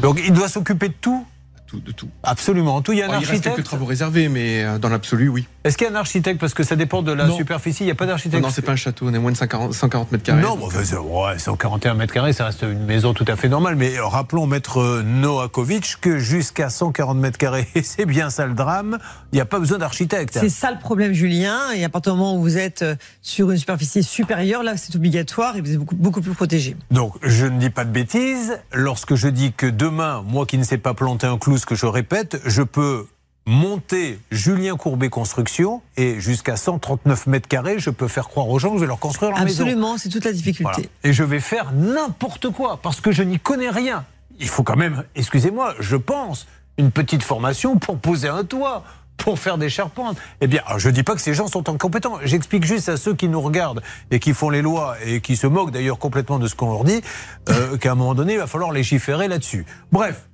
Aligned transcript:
Donc 0.00 0.20
il 0.24 0.32
doit 0.32 0.48
s'occuper 0.48 0.88
de 0.88 0.94
tout 1.00 1.26
tout, 1.66 1.80
de 1.80 1.92
tout. 1.92 2.08
Absolument, 2.22 2.80
tout. 2.82 2.92
Il 2.92 2.98
y 2.98 3.02
a 3.02 3.06
un 3.06 3.08
Oh, 3.08 3.12
il 3.12 3.16
reste 3.18 3.30
architecte. 3.30 3.56
quelques 3.56 3.66
travaux 3.66 3.84
réservés, 3.86 4.28
mais 4.28 4.62
euh, 4.64 4.78
dans 4.78 4.88
l'absolu, 4.88 5.28
oui. 5.28 5.46
Est-ce 5.64 5.76
qu'il 5.76 5.86
y 5.86 5.90
a 5.90 5.92
un 5.92 5.96
architecte? 5.96 6.38
Parce 6.40 6.54
que 6.54 6.62
ça 6.62 6.76
dépend 6.76 7.02
de 7.02 7.12
la 7.12 7.26
Non. 7.26 7.36
superficie. 7.36 7.82
Il 7.82 7.86
n'y 7.86 7.92
a 7.92 7.94
pas 7.96 8.04
Non, 8.04 8.12
d'architecte. 8.12 8.42
non, 8.42 8.50
c'est 8.50 8.62
pas 8.62 8.72
un 8.72 8.76
château, 8.76 9.06
on 9.08 9.14
est 9.14 9.18
moins 9.18 9.32
de 9.32 9.36
140, 9.36 9.74
140 9.74 10.12
mètres 10.12 10.24
carrés. 10.24 10.42
Non, 10.42 10.56
bon, 10.56 10.68
ouais, 10.68 11.38
141 11.38 11.94
mètres 11.94 12.12
carrés, 12.14 12.32
ça 12.32 12.44
reste 12.46 12.62
une 12.62 12.84
maison 12.84 13.14
tout 13.14 13.24
à 13.26 13.34
fait 13.36 13.48
normale. 13.48 13.74
Mais 13.76 13.96
euh, 13.98 14.06
rappelons, 14.06 14.46
maître 14.46 14.78
euh, 14.80 15.02
Noakovic, 15.02 15.96
que 16.00 16.18
jusqu'à 16.18 16.70
140 16.70 17.18
mètres 17.18 17.38
carrés, 17.38 17.66
c'est 17.82 18.06
bien 18.06 18.30
ça 18.30 18.46
le 18.46 18.54
drame, 18.54 18.98
il 19.32 19.36
n'y 19.36 19.40
a 19.40 19.44
pas 19.46 19.58
besoin 19.58 19.78
d'architecte. 19.78 20.38
C'est 20.40 20.48
ça 20.48 20.70
le 20.70 20.78
problème, 20.78 21.12
Julien. 21.12 21.58
Et 21.74 21.84
à 21.84 21.88
partir 21.88 22.12
du 22.14 22.18
moment 22.20 22.36
où 22.36 22.40
vous 22.42 22.58
êtes 22.58 22.84
sur 23.22 23.50
une 23.50 23.58
superficie 23.58 24.02
supérieure, 24.02 24.62
là, 24.62 24.76
c'est 24.76 24.94
obligatoire 24.94 25.56
et 25.56 25.60
vous 25.60 25.72
êtes 25.72 25.78
beaucoup, 25.78 25.96
beaucoup 25.96 26.20
plus 26.20 26.32
protégé. 26.34 26.76
Donc, 26.92 27.14
je 27.22 27.46
ne 27.46 27.58
dis 27.58 27.70
pas 27.70 27.84
de 27.84 27.90
bêtises. 27.90 28.58
Lorsque 28.72 29.14
je 29.16 29.28
dis 29.28 29.52
que 29.52 29.66
demain, 29.66 30.22
moi 30.26 30.46
qui 30.46 30.58
ne 30.58 30.64
sais 30.64 30.78
pas 30.78 30.94
planter 30.94 31.26
un 31.26 31.38
clou, 31.38 31.55
ce 31.56 31.66
que 31.66 31.74
je 31.74 31.86
répète, 31.86 32.40
je 32.44 32.62
peux 32.62 33.06
monter 33.46 34.18
Julien 34.32 34.76
Courbet 34.76 35.08
Construction 35.08 35.80
et 35.96 36.20
jusqu'à 36.20 36.56
139 36.56 37.28
mètres 37.28 37.48
carrés, 37.48 37.78
je 37.78 37.90
peux 37.90 38.08
faire 38.08 38.28
croire 38.28 38.48
aux 38.48 38.58
gens 38.58 38.70
que 38.70 38.76
je 38.76 38.80
vais 38.80 38.88
leur 38.88 38.98
construire 38.98 39.30
leur 39.30 39.40
maison. 39.40 39.62
Absolument, 39.62 39.98
c'est 39.98 40.08
toute 40.08 40.24
la 40.24 40.32
difficulté. 40.32 40.72
Voilà. 40.72 40.88
Et 41.04 41.12
je 41.12 41.22
vais 41.22 41.40
faire 41.40 41.72
n'importe 41.72 42.50
quoi 42.50 42.80
parce 42.82 43.00
que 43.00 43.12
je 43.12 43.22
n'y 43.22 43.38
connais 43.38 43.70
rien. 43.70 44.04
Il 44.38 44.48
faut 44.48 44.64
quand 44.64 44.76
même, 44.76 45.04
excusez-moi, 45.14 45.74
je 45.78 45.96
pense, 45.96 46.46
une 46.76 46.90
petite 46.90 47.22
formation 47.22 47.78
pour 47.78 47.98
poser 47.98 48.28
un 48.28 48.44
toit, 48.44 48.82
pour 49.16 49.38
faire 49.38 49.58
des 49.58 49.70
charpentes. 49.70 50.18
Eh 50.40 50.46
bien, 50.46 50.62
je 50.76 50.88
ne 50.88 50.94
dis 50.94 51.02
pas 51.04 51.14
que 51.14 51.20
ces 51.20 51.32
gens 51.32 51.46
sont 51.46 51.68
incompétents. 51.68 52.18
J'explique 52.24 52.64
juste 52.64 52.88
à 52.88 52.96
ceux 52.96 53.14
qui 53.14 53.28
nous 53.28 53.40
regardent 53.40 53.82
et 54.10 54.18
qui 54.18 54.34
font 54.34 54.50
les 54.50 54.60
lois 54.60 54.96
et 55.04 55.20
qui 55.20 55.36
se 55.36 55.46
moquent 55.46 55.70
d'ailleurs 55.70 55.98
complètement 55.98 56.38
de 56.38 56.48
ce 56.48 56.54
qu'on 56.54 56.70
leur 56.70 56.84
dit, 56.84 57.00
euh, 57.48 57.76
qu'à 57.80 57.92
un 57.92 57.94
moment 57.94 58.14
donné, 58.14 58.34
il 58.34 58.38
va 58.38 58.46
falloir 58.46 58.72
légiférer 58.72 59.28
là-dessus. 59.28 59.64
Bref. 59.92 60.28